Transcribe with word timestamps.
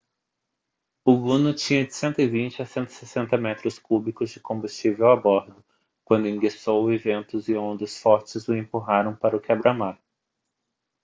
o 1.05 1.11
luno 1.13 1.53
tinha 1.53 1.85
de 1.85 1.93
120 1.93 2.59
a 2.63 2.65
160 2.65 3.37
metros 3.37 3.77
cúbicos 3.77 4.31
de 4.31 4.39
combustível 4.39 5.11
a 5.11 5.15
bordo 5.15 5.63
quando 6.03 6.27
enguiçou 6.27 6.91
e 6.91 6.97
ventos 6.97 7.47
e 7.47 7.53
ondas 7.55 7.99
fortes 7.99 8.47
o 8.47 8.55
empurraram 8.55 9.15
para 9.15 9.37
o 9.37 9.39
quebra-mar 9.39 10.01